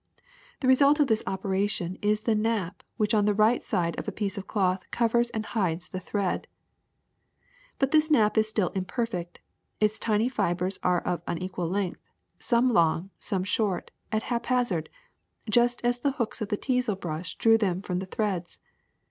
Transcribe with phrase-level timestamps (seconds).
[0.61, 4.11] The result of this operation is the nap which on the right side of a
[4.11, 6.47] piece of cloth covers and hides the thread.
[6.51, 9.41] *^ But this nap is still imperfect:
[9.79, 12.01] its tiny fibers are of unequal length,
[12.39, 14.89] some long, some short, at hap hazard,
[15.47, 18.57] just as the hooks of the teazel brush drew them from the threads.